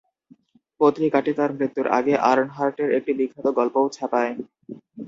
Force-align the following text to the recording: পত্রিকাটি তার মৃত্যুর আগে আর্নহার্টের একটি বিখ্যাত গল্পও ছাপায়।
পত্রিকাটি 0.81 1.31
তার 1.33 1.51
মৃত্যুর 1.57 1.87
আগে 1.97 2.13
আর্নহার্টের 2.29 2.89
একটি 2.97 3.11
বিখ্যাত 3.19 3.47
গল্পও 3.59 3.87
ছাপায়। 3.89 4.31